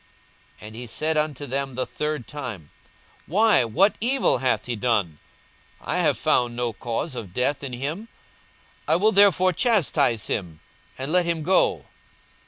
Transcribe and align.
42:023:022 0.59 0.67
And 0.67 0.75
he 0.75 0.87
said 0.87 1.15
unto 1.15 1.45
them 1.45 1.75
the 1.75 1.85
third 1.85 2.25
time, 2.25 2.71
Why, 3.27 3.63
what 3.65 3.97
evil 4.01 4.39
hath 4.39 4.65
he 4.65 4.75
done? 4.75 5.19
I 5.79 5.97
have 5.99 6.17
found 6.17 6.55
no 6.55 6.73
cause 6.73 7.13
of 7.13 7.35
death 7.35 7.63
in 7.63 7.73
him: 7.73 8.07
I 8.87 8.95
will 8.95 9.11
therefore 9.11 9.53
chastise 9.53 10.25
him, 10.25 10.59
and 10.97 11.11
let 11.11 11.27
him 11.27 11.43
go. 11.43 11.85